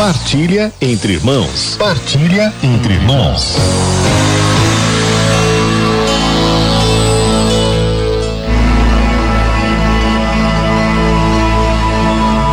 Partilha 0.00 0.72
entre 0.80 1.12
irmãos. 1.12 1.76
Partilha 1.76 2.54
entre 2.62 2.94
irmãos. 2.94 3.54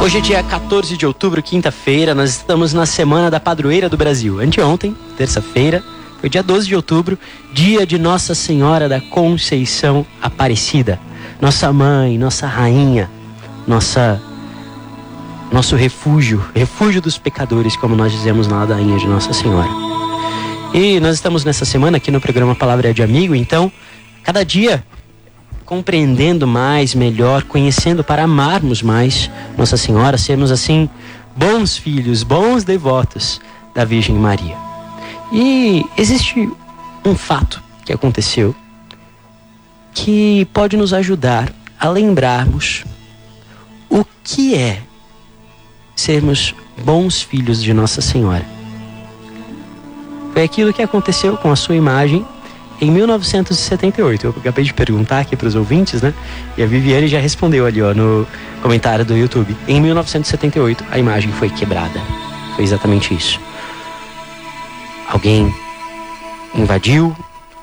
Hoje 0.04 0.18
é 0.18 0.20
dia 0.20 0.44
14 0.44 0.98
de 0.98 1.06
outubro, 1.06 1.42
quinta-feira. 1.42 2.14
Nós 2.14 2.32
estamos 2.32 2.74
na 2.74 2.86
Semana 2.86 3.32
da 3.32 3.40
Padroeira 3.40 3.88
do 3.88 3.96
Brasil. 3.96 4.42
Anteontem, 4.42 4.94
terça-feira, 5.18 5.82
foi 6.20 6.30
dia 6.30 6.44
12 6.44 6.68
de 6.68 6.76
outubro, 6.76 7.18
dia 7.54 7.88
de 7.88 7.98
Nossa 7.98 8.36
Senhora 8.36 8.90
da 8.90 9.00
Conceição 9.00 10.06
Aparecida. 10.22 11.00
Nossa 11.40 11.72
mãe, 11.72 12.18
nossa 12.18 12.46
rainha, 12.46 13.10
nossa 13.66 14.22
nosso 15.52 15.76
refúgio, 15.76 16.44
refúgio 16.54 17.02
dos 17.02 17.18
pecadores, 17.18 17.76
como 17.76 17.96
nós 17.96 18.12
dizemos 18.12 18.48
na 18.48 18.58
ladainha 18.60 18.98
de 18.98 19.08
Nossa 19.08 19.34
Senhora. 19.34 19.70
E 20.74 21.00
nós 21.00 21.16
estamos 21.16 21.46
nessa 21.46 21.66
semana 21.66 21.98
aqui 21.98 22.12
no 22.12 22.20
programa 22.20 22.54
Palavra 22.56 22.94
de 22.94 23.02
Amigo, 23.02 23.34
então, 23.34 23.72
cada 24.24 24.44
dia 24.44 24.84
compreendendo 25.66 26.48
mais, 26.48 26.96
melhor, 26.96 27.44
conhecendo 27.44 28.04
para 28.04 28.24
amarmos 28.24 28.82
mais 28.82 29.30
Nossa 29.58 29.76
Senhora, 29.76 30.18
sermos 30.18 30.52
assim 30.52 30.90
bons 31.36 31.78
filhos, 31.78 32.24
bons 32.24 32.64
devotos 32.64 33.42
da 33.76 33.84
Virgem 33.84 34.16
Maria. 34.16 34.56
E 35.32 35.86
existe 35.98 36.50
um 37.06 37.16
fato 37.16 37.62
que 37.86 37.92
aconteceu 37.92 38.56
que 39.94 40.48
pode 40.54 40.78
nos 40.78 40.94
ajudar 40.94 41.52
a 41.80 41.90
lembrarmos 41.90 42.86
o 43.90 44.06
que 44.24 44.56
é 44.56 44.82
sermos 45.98 46.56
bons 46.84 47.22
filhos 47.22 47.62
de 47.62 47.74
Nossa 47.74 48.00
Senhora. 48.00 48.46
Foi 50.32 50.44
aquilo 50.44 50.72
que 50.72 50.84
aconteceu 50.84 51.36
com 51.36 51.52
a 51.52 51.56
sua 51.56 51.76
imagem 51.76 52.26
em 52.80 52.92
1978. 52.92 54.28
Eu 54.28 54.36
acabei 54.38 54.64
de 54.64 54.74
perguntar 54.74 55.22
aqui 55.22 55.36
para 55.36 55.48
os 55.48 55.56
ouvintes, 55.56 56.02
né? 56.02 56.14
E 56.56 56.62
a 56.62 56.68
Viviane 56.68 57.08
já 57.08 57.20
respondeu 57.20 57.66
ali, 57.66 57.82
ó, 57.82 57.94
no 57.96 58.28
comentário 58.62 59.04
do 59.04 59.18
YouTube. 59.18 59.58
Em 59.68 59.82
1978, 59.82 60.86
a 60.92 61.00
imagem 61.00 61.32
foi 61.32 61.50
quebrada. 61.50 62.00
Foi 62.56 62.64
exatamente 62.64 63.16
isso. 63.16 63.40
Alguém 65.10 65.52
invadiu 66.54 67.16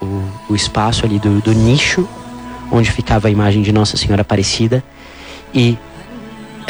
o, 0.02 0.22
o 0.48 0.56
espaço 0.56 1.06
ali 1.06 1.20
do, 1.20 1.40
do 1.40 1.52
nicho 1.52 2.08
onde 2.72 2.90
ficava 2.90 3.28
a 3.28 3.30
imagem 3.30 3.62
de 3.62 3.72
Nossa 3.72 3.96
Senhora 3.96 4.22
Aparecida 4.22 4.82
e 5.54 5.78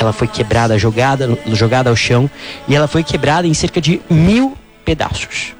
ela 0.04 0.12
foi 0.12 0.28
quebrada, 0.28 0.78
jogada, 0.78 1.36
jogada 1.48 1.90
ao 1.90 1.96
chão 1.96 2.30
e 2.68 2.74
ela 2.74 2.86
foi 2.86 3.02
quebrada 3.02 3.46
em 3.46 3.54
cerca 3.54 3.80
de 3.80 4.00
mil 4.08 4.56
pedaços. 4.84 5.54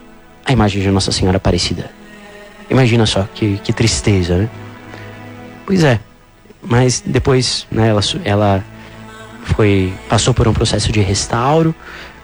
A 0.45 0.53
imagem 0.53 0.83
de 0.83 0.91
Nossa 0.91 1.11
Senhora 1.11 1.39
Aparecida. 1.39 1.91
Imagina 2.71 3.07
só 3.07 3.27
que, 3.35 3.59
que 3.59 3.73
tristeza, 3.73 4.37
né? 4.37 4.51
Pois 5.67 5.83
é, 5.83 5.99
mas 6.63 7.03
depois 7.05 7.67
né, 7.71 7.89
ela, 7.89 8.01
ela 8.25 8.65
foi 9.45 9.93
passou 10.09 10.35
por 10.35 10.47
um 10.49 10.53
processo 10.53 10.93
de 10.93 11.01
restauro, 11.01 11.75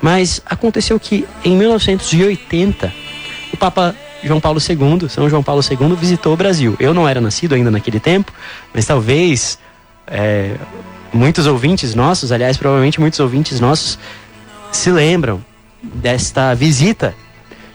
mas 0.00 0.42
aconteceu 0.46 0.98
que 1.00 1.26
em 1.44 1.56
1980 1.56 2.92
o 3.52 3.56
Papa 3.56 3.94
João 4.22 4.40
Paulo 4.40 4.58
II, 4.60 5.08
São 5.08 5.28
João 5.28 5.42
Paulo 5.42 5.62
II, 5.62 5.94
visitou 5.96 6.34
o 6.34 6.36
Brasil. 6.36 6.76
Eu 6.78 6.92
não 6.92 7.08
era 7.08 7.20
nascido 7.20 7.54
ainda 7.54 7.70
naquele 7.70 7.98
tempo, 7.98 8.32
mas 8.72 8.84
talvez 8.84 9.58
é, 10.06 10.56
muitos 11.12 11.46
ouvintes 11.46 11.94
nossos, 11.94 12.32
aliás, 12.32 12.56
provavelmente 12.56 13.00
muitos 13.00 13.20
ouvintes 13.20 13.60
nossos, 13.60 13.98
se 14.72 14.90
lembram 14.90 15.44
desta 15.82 16.54
visita 16.54 17.14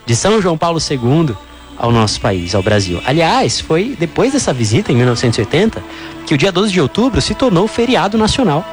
de 0.04 0.14
São 0.14 0.40
João 0.40 0.56
Paulo 0.56 0.78
II 0.78 1.34
ao 1.76 1.92
nosso 1.92 2.20
país, 2.20 2.54
ao 2.54 2.62
Brasil. 2.62 3.00
Aliás, 3.04 3.60
foi 3.60 3.96
depois 3.98 4.32
dessa 4.32 4.52
visita, 4.52 4.92
em 4.92 4.96
1980, 4.96 5.82
que 6.24 6.34
o 6.34 6.38
dia 6.38 6.50
12 6.50 6.72
de 6.72 6.80
outubro 6.80 7.20
se 7.20 7.34
tornou 7.34 7.68
feriado 7.68 8.16
nacional. 8.16 8.64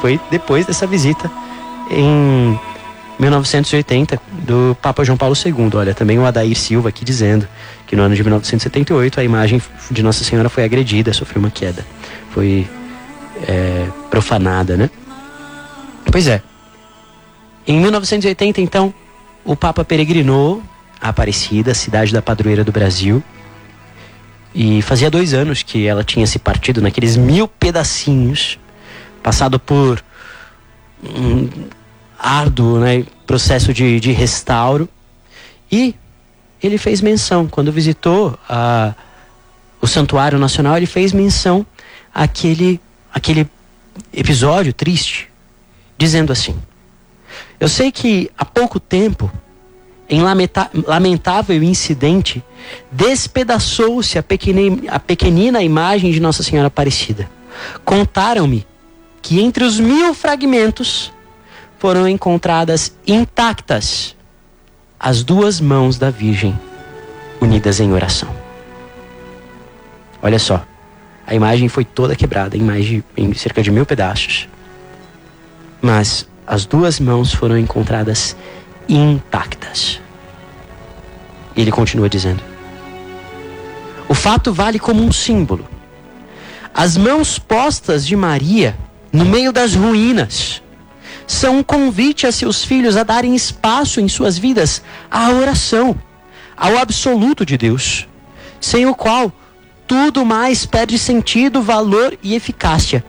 Foi 0.00 0.18
depois 0.30 0.66
dessa 0.66 0.86
visita, 0.86 1.30
em 1.90 2.58
1980, 3.18 4.20
do 4.44 4.76
Papa 4.82 5.04
João 5.04 5.16
Paulo 5.16 5.36
II. 5.36 5.70
Olha, 5.74 5.94
também 5.94 6.18
o 6.18 6.26
Adair 6.26 6.56
Silva 6.56 6.88
aqui 6.88 7.04
dizendo 7.04 7.46
que 7.86 7.94
no 7.94 8.02
ano 8.02 8.14
de 8.14 8.22
1978 8.22 9.20
a 9.20 9.24
imagem 9.24 9.62
de 9.90 10.02
Nossa 10.02 10.24
Senhora 10.24 10.48
foi 10.48 10.64
agredida, 10.64 11.12
sofreu 11.12 11.40
uma 11.40 11.50
queda. 11.50 11.86
Foi 12.30 12.66
é, 13.46 13.88
profanada, 14.10 14.76
né? 14.76 14.90
Pois 16.10 16.26
é. 16.26 16.42
Em 17.66 17.80
1980, 17.80 18.60
então, 18.60 18.92
o 19.44 19.54
Papa 19.54 19.84
peregrinou 19.84 20.62
a 21.00 21.08
Aparecida, 21.08 21.74
cidade 21.74 22.12
da 22.12 22.22
padroeira 22.22 22.64
do 22.64 22.72
Brasil. 22.72 23.22
E 24.54 24.82
fazia 24.82 25.10
dois 25.10 25.32
anos 25.32 25.62
que 25.62 25.86
ela 25.86 26.04
tinha 26.04 26.26
se 26.26 26.38
partido 26.38 26.80
naqueles 26.80 27.16
mil 27.16 27.48
pedacinhos, 27.48 28.58
passado 29.22 29.58
por 29.58 30.02
um 31.02 31.48
árduo 32.18 32.78
né, 32.78 33.04
processo 33.26 33.72
de, 33.72 33.98
de 33.98 34.12
restauro. 34.12 34.88
E 35.70 35.94
ele 36.62 36.78
fez 36.78 37.00
menção, 37.00 37.48
quando 37.48 37.72
visitou 37.72 38.38
a, 38.48 38.94
o 39.80 39.86
Santuário 39.86 40.38
Nacional, 40.38 40.76
ele 40.76 40.86
fez 40.86 41.12
menção 41.12 41.66
àquele, 42.14 42.80
àquele 43.12 43.48
episódio 44.12 44.72
triste, 44.72 45.28
dizendo 45.96 46.32
assim: 46.32 46.56
Eu 47.60 47.68
sei 47.68 47.92
que 47.92 48.30
há 48.36 48.44
pouco 48.44 48.80
tempo 48.80 49.30
em 50.08 50.20
lamentável 50.86 51.62
incidente, 51.62 52.44
despedaçou-se 52.90 54.18
a, 54.18 54.24
a 54.88 55.00
pequenina 55.00 55.62
imagem 55.62 56.10
de 56.10 56.20
Nossa 56.20 56.42
Senhora 56.42 56.68
Aparecida. 56.68 57.30
Contaram-me 57.84 58.66
que 59.22 59.40
entre 59.40 59.64
os 59.64 59.80
mil 59.80 60.12
fragmentos 60.12 61.12
foram 61.78 62.06
encontradas 62.06 62.94
intactas 63.06 64.14
as 64.98 65.22
duas 65.22 65.60
mãos 65.60 65.98
da 65.98 66.10
Virgem 66.10 66.58
unidas 67.40 67.80
em 67.80 67.92
oração. 67.92 68.28
Olha 70.22 70.38
só, 70.38 70.64
a 71.32 71.34
imagem 71.34 71.66
foi 71.66 71.82
toda 71.82 72.14
quebrada 72.14 72.58
em 72.58 72.60
mais 72.60 72.84
de 72.84 73.02
em 73.16 73.32
cerca 73.32 73.62
de 73.62 73.70
mil 73.70 73.86
pedaços, 73.86 74.46
mas 75.80 76.28
as 76.46 76.66
duas 76.66 77.00
mãos 77.00 77.32
foram 77.32 77.56
encontradas 77.56 78.36
intactas. 78.86 79.98
Ele 81.56 81.72
continua 81.72 82.06
dizendo: 82.06 82.42
O 84.06 84.12
fato 84.12 84.52
vale 84.52 84.78
como 84.78 85.02
um 85.02 85.10
símbolo. 85.10 85.66
As 86.74 86.98
mãos 86.98 87.38
postas 87.38 88.06
de 88.06 88.14
Maria 88.14 88.76
no 89.10 89.24
meio 89.24 89.54
das 89.54 89.74
ruínas 89.74 90.62
são 91.26 91.60
um 91.60 91.62
convite 91.62 92.26
a 92.26 92.32
seus 92.32 92.62
filhos 92.62 92.94
a 92.94 93.04
darem 93.04 93.34
espaço 93.34 94.02
em 94.02 94.08
suas 94.08 94.36
vidas 94.36 94.82
à 95.10 95.30
oração, 95.30 95.98
ao 96.54 96.76
absoluto 96.76 97.46
de 97.46 97.56
Deus, 97.56 98.06
sem 98.60 98.84
o 98.84 98.94
qual 98.94 99.32
tudo 99.92 100.24
mais 100.24 100.64
perde 100.64 100.98
sentido, 100.98 101.60
valor 101.60 102.16
e 102.22 102.34
eficácia. 102.34 103.04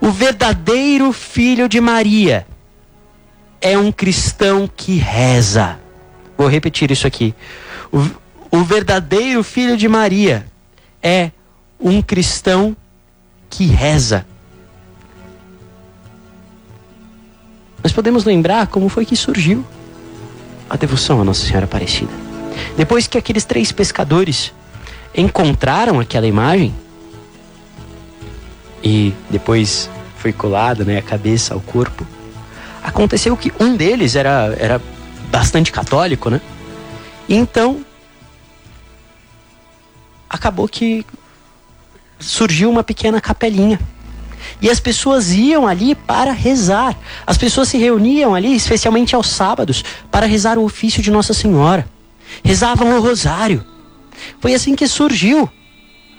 O 0.00 0.10
verdadeiro 0.10 1.12
filho 1.12 1.68
de 1.68 1.78
Maria 1.78 2.46
é 3.60 3.76
um 3.76 3.92
cristão 3.92 4.66
que 4.74 4.96
reza. 4.96 5.78
Vou 6.34 6.48
repetir 6.48 6.90
isso 6.90 7.06
aqui. 7.06 7.34
O, 7.92 7.98
o 8.50 8.64
verdadeiro 8.64 9.44
filho 9.44 9.76
de 9.76 9.86
Maria 9.86 10.46
é 11.02 11.32
um 11.78 12.00
cristão 12.00 12.74
que 13.50 13.66
reza. 13.66 14.24
Nós 17.84 17.92
podemos 17.92 18.24
lembrar 18.24 18.68
como 18.68 18.88
foi 18.88 19.04
que 19.04 19.16
surgiu 19.16 19.62
a 20.70 20.76
devoção 20.78 21.20
à 21.20 21.24
Nossa 21.24 21.44
Senhora 21.44 21.66
Aparecida. 21.66 22.12
Depois 22.74 23.06
que 23.06 23.18
aqueles 23.18 23.44
três 23.44 23.70
pescadores 23.70 24.50
encontraram 25.14 26.00
aquela 26.00 26.26
imagem 26.26 26.74
e 28.82 29.14
depois 29.30 29.88
foi 30.16 30.32
colada 30.32 30.84
né, 30.84 30.98
a 30.98 31.02
cabeça 31.02 31.54
ao 31.54 31.60
corpo, 31.60 32.06
aconteceu 32.82 33.36
que 33.36 33.52
um 33.60 33.76
deles 33.76 34.16
era, 34.16 34.54
era 34.58 34.80
bastante 35.30 35.70
católico, 35.70 36.30
né? 36.30 36.40
Então, 37.28 37.84
acabou 40.28 40.68
que 40.68 41.06
surgiu 42.18 42.70
uma 42.70 42.82
pequena 42.82 43.20
capelinha. 43.20 43.78
E 44.60 44.68
as 44.68 44.80
pessoas 44.80 45.32
iam 45.32 45.66
ali 45.66 45.94
para 45.94 46.32
rezar. 46.32 46.96
As 47.26 47.38
pessoas 47.38 47.68
se 47.68 47.78
reuniam 47.78 48.34
ali, 48.34 48.54
especialmente 48.54 49.14
aos 49.14 49.28
sábados, 49.28 49.84
para 50.10 50.26
rezar 50.26 50.58
o 50.58 50.64
ofício 50.64 51.02
de 51.02 51.10
Nossa 51.10 51.32
Senhora. 51.32 51.86
Rezavam 52.44 52.96
o 52.96 53.00
rosário. 53.00 53.64
Foi 54.40 54.54
assim 54.54 54.74
que 54.74 54.86
surgiu 54.86 55.50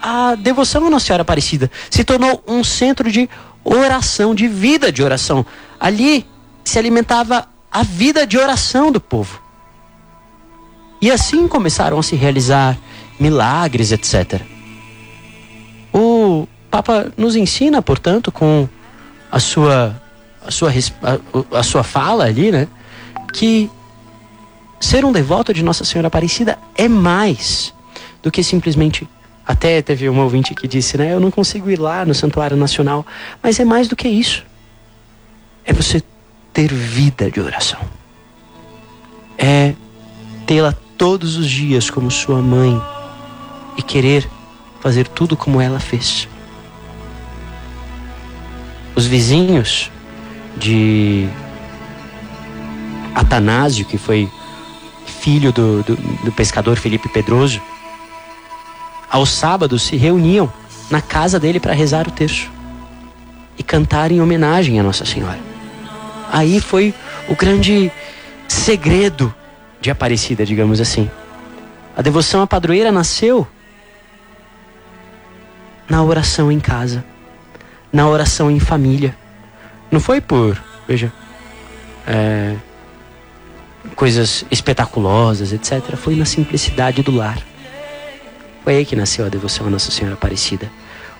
a 0.02 0.36
devoção 0.36 0.88
à 0.88 0.90
Nossa 0.90 1.08
Senhora 1.08 1.22
Aparecida. 1.22 1.72
Se 1.90 2.04
tornou 2.04 2.44
um 2.48 2.64
centro 2.64 3.12
de 3.12 3.30
oração, 3.64 4.36
de 4.36 4.48
vida 4.48 4.92
de 4.92 5.02
oração. 5.02 5.46
Ali 5.80 6.26
se 6.64 6.78
alimentava 6.78 7.48
a 7.72 7.84
vida 7.84 8.28
de 8.28 8.38
oração 8.38 8.92
do 8.92 9.00
povo. 9.00 9.42
E 11.02 11.12
assim 11.12 11.48
começaram 11.48 12.00
a 12.00 12.04
se 12.04 12.16
realizar 12.16 12.78
milagres, 13.20 13.92
etc. 13.92 14.42
O 15.94 16.48
Papa 16.70 17.12
nos 17.18 17.36
ensina, 17.36 17.82
portanto, 17.82 18.32
com 18.32 18.68
a 19.32 19.40
sua 19.40 20.02
a 20.46 20.52
sua, 20.52 20.72
a, 20.72 21.60
a 21.60 21.64
sua 21.64 21.84
fala 21.84 22.26
ali, 22.26 22.52
né, 22.52 22.68
que 23.34 23.70
ser 24.80 25.06
um 25.06 25.12
devoto 25.12 25.54
de 25.54 25.64
Nossa 25.64 25.86
Senhora 25.86 26.08
Aparecida 26.08 26.60
é 26.76 26.90
mais 26.90 27.73
do 28.24 28.32
que 28.32 28.42
simplesmente 28.42 29.08
até 29.46 29.82
teve 29.82 30.10
um 30.10 30.20
ouvinte 30.22 30.56
que 30.56 30.68
disse, 30.68 30.98
né? 30.98 31.14
Eu 31.14 31.20
não 31.20 31.30
consigo 31.30 31.70
ir 31.70 31.78
lá 31.78 32.06
no 32.06 32.16
Santuário 32.16 32.56
Nacional. 32.56 33.06
Mas 33.42 33.60
é 33.60 33.66
mais 33.66 33.90
do 33.90 33.96
que 33.96 34.08
isso. 34.08 34.46
É 35.66 35.74
você 35.74 36.02
ter 36.54 36.74
vida 36.74 37.30
de 37.30 37.42
oração. 37.42 37.80
É 39.38 39.74
tê-la 40.48 40.74
todos 40.98 41.36
os 41.36 41.50
dias 41.50 41.90
como 41.90 42.10
sua 42.10 42.42
mãe 42.42 42.82
e 43.78 43.82
querer 43.82 44.30
fazer 44.80 45.08
tudo 45.10 45.36
como 45.36 45.60
ela 45.60 45.80
fez. 45.80 46.28
Os 48.96 49.06
vizinhos 49.06 49.92
de 50.56 51.28
Atanásio, 53.14 53.86
que 53.86 53.98
foi 53.98 54.30
filho 55.06 55.52
do, 55.52 55.84
do, 55.84 55.96
do 55.96 56.32
pescador 56.32 56.78
Felipe 56.78 57.10
Pedroso, 57.10 57.62
aos 59.14 59.30
sábados 59.30 59.84
se 59.84 59.96
reuniam 59.96 60.52
na 60.90 61.00
casa 61.00 61.40
dele 61.40 61.60
para 61.60 61.72
rezar 61.72 62.08
o 62.08 62.12
terço 62.12 62.52
e 63.56 63.62
cantar 63.62 64.12
em 64.12 64.20
homenagem 64.20 64.80
a 64.80 64.84
Nossa 64.84 65.06
Senhora. 65.06 65.40
Aí 66.32 66.60
foi 66.60 66.96
o 67.30 67.36
grande 67.36 67.92
segredo 68.48 69.32
de 69.80 69.92
Aparecida, 69.92 70.44
digamos 70.44 70.82
assim. 70.82 71.12
A 71.96 72.02
devoção 72.02 72.42
à 72.42 72.48
padroeira 72.48 72.92
nasceu 72.92 73.48
na 75.88 76.02
oração 76.04 76.52
em 76.52 76.60
casa, 76.60 77.06
na 77.92 78.10
oração 78.10 78.50
em 78.50 78.60
família. 78.60 79.16
Não 79.92 80.00
foi 80.00 80.22
por, 80.22 80.60
veja, 80.88 81.14
é, 82.08 82.56
coisas 83.96 84.44
espetaculosas, 84.50 85.54
etc. 85.54 85.96
Foi 85.98 86.16
na 86.16 86.26
simplicidade 86.26 87.04
do 87.04 87.16
lar. 87.16 87.53
Foi 88.64 88.78
aí 88.78 88.86
que 88.86 88.96
nasceu 88.96 89.26
a 89.26 89.30
devoção 89.30 89.68
a 89.68 89.70
Nossa 89.70 89.92
Senhora 89.92 90.16
Aparecida. 90.16 90.72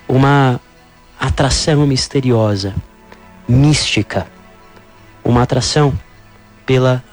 Uma 0.08 0.58
atração 1.20 1.86
misteriosa, 1.86 2.74
mística. 3.46 4.26
Uma 5.22 5.42
atração 5.42 5.92
pela 6.64 7.04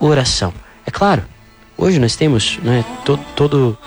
oração. 0.00 0.52
É 0.84 0.90
claro, 0.90 1.24
hoje 1.76 2.00
nós 2.00 2.16
temos 2.16 2.58
né, 2.58 2.84
todo, 3.04 3.24
todo, 3.36 3.78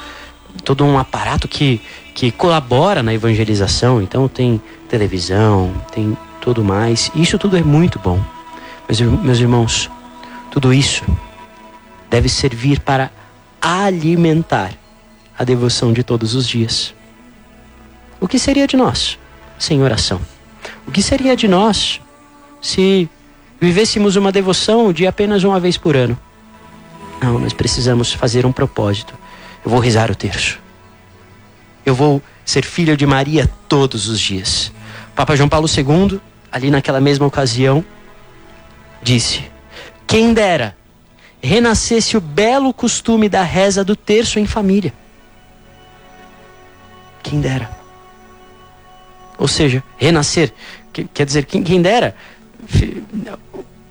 todo 0.64 0.86
um 0.86 0.98
aparato 0.98 1.48
que, 1.48 1.82
que 2.16 2.32
colabora 2.32 3.04
na 3.04 3.14
evangelização. 3.14 4.02
Então 4.02 4.30
tem 4.30 4.62
televisão, 4.88 5.74
tem 5.92 6.18
tudo 6.40 6.64
mais. 6.64 7.12
Isso 7.14 7.38
tudo 7.38 7.58
é 7.58 7.62
muito 7.62 8.00
bom. 8.00 8.20
Mas, 8.88 9.02
meus 9.02 9.40
irmãos, 9.40 9.90
tudo 10.50 10.74
isso 10.74 11.04
deve 12.10 12.30
servir 12.30 12.80
para 12.80 13.12
alimentar 13.62 14.81
a 15.42 15.44
devoção 15.44 15.92
de 15.92 16.04
todos 16.04 16.36
os 16.36 16.48
dias. 16.48 16.94
O 18.20 18.28
que 18.28 18.38
seria 18.38 18.68
de 18.68 18.78
nós 18.78 19.18
sem 19.58 19.82
oração? 19.82 20.22
O 20.88 20.92
que 20.92 21.02
seria 21.02 21.36
de 21.36 21.48
nós 21.48 22.00
se 22.62 23.10
vivêssemos 23.60 24.16
uma 24.16 24.32
devoção 24.32 24.94
de 24.94 25.08
apenas 25.08 25.44
uma 25.44 25.60
vez 25.60 25.78
por 25.78 25.96
ano? 25.96 26.16
Não, 27.20 27.40
nós 27.40 27.54
precisamos 27.54 28.14
fazer 28.14 28.46
um 28.46 28.52
propósito. 28.52 29.16
Eu 29.66 29.72
vou 29.72 29.80
rezar 29.80 30.12
o 30.12 30.16
terço. 30.16 30.60
Eu 31.84 31.96
vou 31.96 32.22
ser 32.46 32.64
filho 32.64 32.96
de 32.96 33.08
Maria 33.08 33.50
todos 33.68 34.08
os 34.10 34.20
dias. 34.20 34.72
Papa 35.16 35.36
João 35.36 35.50
Paulo 35.50 35.68
II, 35.68 36.22
ali 36.52 36.70
naquela 36.70 37.02
mesma 37.02 37.26
ocasião, 37.26 37.84
disse: 39.02 39.44
Quem 40.06 40.36
dera 40.36 40.78
renascesse 41.42 42.16
o 42.16 42.22
belo 42.22 42.72
costume 42.72 43.28
da 43.28 43.42
reza 43.42 43.84
do 43.84 43.96
terço 43.96 44.38
em 44.38 44.46
família. 44.46 44.94
Quem 47.22 47.40
dera. 47.40 47.70
Ou 49.38 49.48
seja, 49.48 49.84
renascer. 49.98 50.54
Quer 51.14 51.26
dizer, 51.26 51.46
quem, 51.46 51.64
quem 51.64 51.82
dera. 51.82 52.16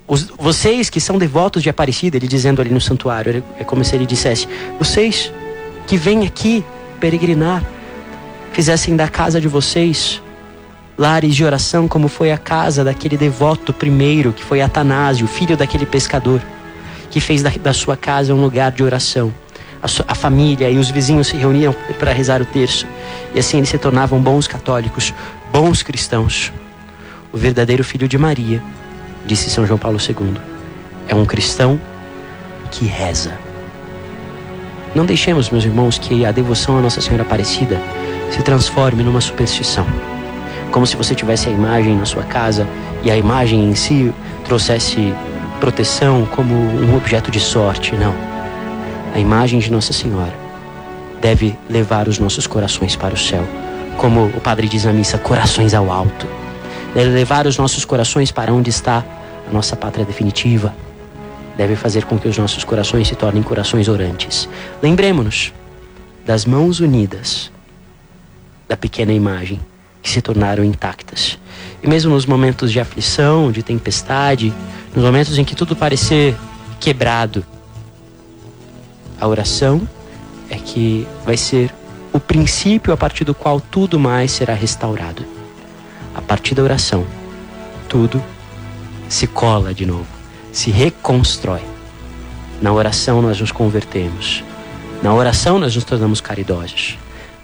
Os, 0.07 0.23
vocês 0.37 0.89
que 0.89 0.99
são 0.99 1.17
devotos 1.17 1.63
de 1.63 1.69
Aparecida, 1.69 2.17
ele 2.17 2.27
dizendo 2.27 2.61
ali 2.61 2.69
no 2.69 2.81
santuário, 2.81 3.43
é 3.59 3.63
como 3.63 3.83
se 3.83 3.95
ele 3.95 4.05
dissesse: 4.05 4.47
vocês 4.79 5.31
que 5.87 5.97
vêm 5.97 6.25
aqui 6.25 6.63
peregrinar, 6.99 7.63
fizessem 8.53 8.95
da 8.95 9.07
casa 9.07 9.41
de 9.41 9.47
vocês 9.47 10.21
lares 10.97 11.35
de 11.35 11.43
oração, 11.43 11.87
como 11.87 12.07
foi 12.07 12.31
a 12.31 12.37
casa 12.37 12.83
daquele 12.83 13.17
devoto 13.17 13.73
primeiro, 13.73 14.31
que 14.31 14.43
foi 14.43 14.61
Atanásio, 14.61 15.27
filho 15.27 15.57
daquele 15.57 15.85
pescador, 15.85 16.41
que 17.09 17.19
fez 17.19 17.41
da, 17.41 17.49
da 17.49 17.73
sua 17.73 17.97
casa 17.97 18.33
um 18.33 18.41
lugar 18.41 18.71
de 18.71 18.83
oração 18.83 19.33
a, 20.07 20.15
família 20.15 20.69
e 20.69 20.77
os 20.77 20.91
vizinhos 20.91 21.27
se 21.27 21.37
reuniam 21.37 21.75
para 21.97 22.13
rezar 22.13 22.41
o 22.41 22.45
terço. 22.45 22.85
E 23.33 23.39
assim 23.39 23.57
eles 23.57 23.69
se 23.69 23.77
tornavam 23.77 24.21
bons 24.21 24.47
católicos, 24.47 25.13
bons 25.51 25.81
cristãos. 25.81 26.51
O 27.33 27.37
verdadeiro 27.37 27.83
filho 27.83 28.07
de 28.07 28.17
Maria, 28.17 28.61
disse 29.25 29.49
São 29.49 29.65
João 29.65 29.79
Paulo 29.79 29.97
II, 29.97 30.33
é 31.07 31.15
um 31.15 31.25
cristão 31.25 31.79
que 32.69 32.85
reza. 32.85 33.37
Não 34.93 35.05
deixemos, 35.05 35.49
meus 35.49 35.63
irmãos, 35.63 35.97
que 35.97 36.25
a 36.25 36.31
devoção 36.31 36.77
à 36.77 36.81
Nossa 36.81 37.01
Senhora 37.01 37.23
Aparecida 37.23 37.79
se 38.29 38.41
transforme 38.43 39.03
numa 39.03 39.21
superstição. 39.21 39.85
Como 40.71 40.85
se 40.85 40.95
você 40.95 41.15
tivesse 41.15 41.49
a 41.49 41.51
imagem 41.51 41.95
na 41.95 42.05
sua 42.05 42.23
casa 42.23 42.67
e 43.03 43.09
a 43.09 43.17
imagem 43.17 43.69
em 43.69 43.75
si 43.75 44.13
trouxesse 44.45 45.13
proteção 45.59 46.25
como 46.25 46.53
um 46.53 46.95
objeto 46.95 47.31
de 47.31 47.39
sorte. 47.39 47.95
Não 47.95 48.30
a 49.13 49.19
imagem 49.19 49.59
de 49.59 49.71
Nossa 49.71 49.93
Senhora 49.93 50.33
deve 51.21 51.57
levar 51.69 52.07
os 52.07 52.17
nossos 52.17 52.47
corações 52.47 52.95
para 52.95 53.13
o 53.13 53.17
céu. 53.17 53.47
Como 53.97 54.25
o 54.25 54.41
padre 54.41 54.67
diz 54.67 54.85
na 54.85 54.93
missa, 54.93 55.17
corações 55.17 55.73
ao 55.73 55.91
alto. 55.91 56.27
Deve 56.93 57.11
levar 57.11 57.45
os 57.45 57.57
nossos 57.57 57.85
corações 57.85 58.31
para 58.31 58.51
onde 58.51 58.69
está 58.69 59.05
a 59.47 59.53
nossa 59.53 59.75
pátria 59.75 60.05
definitiva. 60.05 60.73
Deve 61.55 61.75
fazer 61.75 62.05
com 62.05 62.17
que 62.17 62.27
os 62.27 62.37
nossos 62.37 62.63
corações 62.63 63.07
se 63.07 63.15
tornem 63.15 63.43
corações 63.43 63.87
orantes. 63.87 64.49
Lembremos-nos 64.81 65.53
das 66.25 66.45
mãos 66.45 66.79
unidas 66.79 67.51
da 68.67 68.77
pequena 68.77 69.11
imagem 69.11 69.59
que 70.01 70.09
se 70.09 70.21
tornaram 70.21 70.63
intactas. 70.63 71.37
E 71.83 71.87
mesmo 71.87 72.11
nos 72.11 72.25
momentos 72.25 72.71
de 72.71 72.79
aflição, 72.79 73.51
de 73.51 73.61
tempestade, 73.61 74.51
nos 74.95 75.03
momentos 75.03 75.37
em 75.37 75.43
que 75.43 75.55
tudo 75.55 75.75
parecer 75.75 76.35
quebrado, 76.79 77.45
a 79.21 79.27
oração 79.27 79.87
é 80.49 80.55
que 80.55 81.07
vai 81.23 81.37
ser 81.37 81.71
o 82.11 82.19
princípio 82.19 82.91
a 82.91 82.97
partir 82.97 83.23
do 83.23 83.35
qual 83.35 83.61
tudo 83.61 83.99
mais 83.99 84.31
será 84.31 84.55
restaurado. 84.55 85.23
A 86.15 86.21
partir 86.21 86.55
da 86.55 86.63
oração, 86.63 87.05
tudo 87.87 88.21
se 89.07 89.27
cola 89.27 89.75
de 89.75 89.85
novo, 89.85 90.07
se 90.51 90.71
reconstrói. 90.71 91.61
Na 92.59 92.73
oração 92.73 93.21
nós 93.21 93.39
nos 93.39 93.51
convertemos. 93.51 94.43
Na 95.03 95.13
oração 95.13 95.59
nós 95.59 95.75
nos 95.75 95.85
tornamos 95.85 96.19
caridosos. 96.19 96.97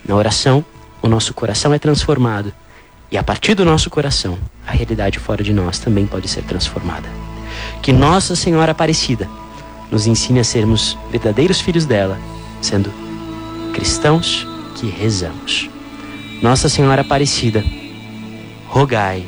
Na 0.04 0.16
oração, 0.16 0.66
o 1.02 1.08
nosso 1.08 1.34
coração 1.34 1.74
é 1.74 1.80
transformado. 1.80 2.52
E 3.12 3.18
a 3.18 3.24
partir 3.24 3.54
do 3.54 3.64
nosso 3.64 3.90
coração, 3.90 4.38
a 4.66 4.72
realidade 4.72 5.20
fora 5.20 5.44
de 5.44 5.54
nós 5.54 5.78
também 5.78 6.08
pode 6.08 6.28
ser 6.28 6.44
transformada. 6.44 7.08
Que 7.82 7.94
Nossa 7.94 8.36
Senhora 8.36 8.72
Aparecida 8.72 9.30
nos 9.92 10.08
ensine 10.08 10.40
a 10.40 10.44
sermos 10.44 10.98
verdadeiros 11.12 11.60
filhos 11.62 11.86
dela, 11.86 12.18
sendo 12.62 12.92
cristãos 13.74 14.48
que 14.76 14.88
rezamos. 14.88 15.70
Nossa 16.42 16.70
Senhora 16.70 17.02
Aparecida, 17.02 17.64
rogai 18.68 19.26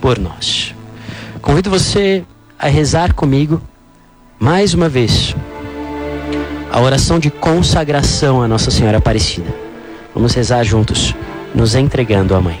por 0.00 0.18
nós. 0.18 0.74
Convido 1.42 1.70
você 1.70 2.24
a 2.58 2.68
rezar 2.68 3.12
comigo 3.12 3.60
mais 4.38 4.74
uma 4.74 4.88
vez 4.88 5.34
a 6.70 6.80
oração 6.80 7.18
de 7.18 7.30
consagração 7.30 8.42
à 8.42 8.48
Nossa 8.48 8.70
Senhora 8.70 8.98
Aparecida. 8.98 9.52
Vamos 10.14 10.34
rezar 10.34 10.64
juntos, 10.64 11.14
nos 11.54 11.74
entregando 11.74 12.34
à 12.34 12.40
Mãe. 12.40 12.60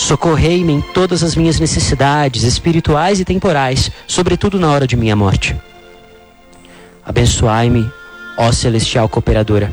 Socorrei-me 0.00 0.72
em 0.72 0.80
todas 0.80 1.22
as 1.22 1.36
minhas 1.36 1.60
necessidades 1.60 2.42
espirituais 2.42 3.20
e 3.20 3.24
temporais, 3.24 3.90
sobretudo 4.06 4.58
na 4.58 4.70
hora 4.70 4.86
de 4.86 4.96
minha 4.96 5.14
morte. 5.14 5.54
Abençoai-me, 7.04 7.88
ó 8.38 8.50
celestial 8.50 9.10
cooperadora. 9.10 9.72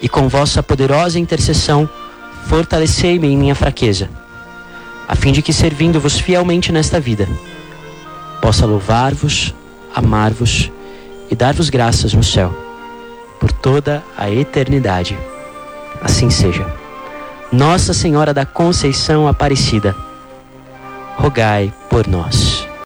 E 0.00 0.08
com 0.08 0.28
vossa 0.28 0.64
poderosa 0.64 1.16
intercessão, 1.16 1.88
fortalecei-me 2.48 3.28
em 3.28 3.36
minha 3.36 3.54
fraqueza, 3.54 4.10
a 5.06 5.14
fim 5.14 5.30
de 5.30 5.42
que, 5.42 5.52
servindo-vos 5.52 6.18
fielmente 6.18 6.72
nesta 6.72 6.98
vida, 6.98 7.28
possa 8.42 8.66
louvar-vos, 8.66 9.54
amar-vos 9.94 10.72
e 11.30 11.36
dar-vos 11.36 11.70
graças 11.70 12.12
no 12.12 12.24
céu, 12.24 12.52
por 13.38 13.52
toda 13.52 14.02
a 14.18 14.28
eternidade. 14.28 15.16
Assim 16.02 16.28
seja. 16.30 16.81
Nossa 17.52 17.92
Senhora 17.92 18.32
da 18.32 18.46
Conceição 18.46 19.28
Aparecida, 19.28 19.94
rogai 21.18 21.70
por 21.90 22.08
nós. 22.08 22.66